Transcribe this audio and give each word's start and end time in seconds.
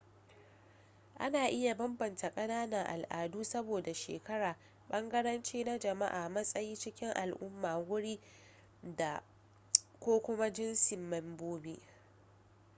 ana 1.25 1.43
iya 1.57 1.73
bambanta 1.79 2.29
kananan 2.35 2.85
al’adu 2.95 3.43
saboda 3.43 3.93
shekara 3.93 4.57
bangarenci 4.89 5.63
na 5.63 5.77
jama’a 5.79 6.29
matsayi 6.29 6.75
cikin 6.77 7.09
al’umma 7.09 7.83
guri 7.87 8.19
da/ko 8.97 10.19
kuma 10.21 10.49
jintsin 10.53 10.99
membobi 11.09 11.77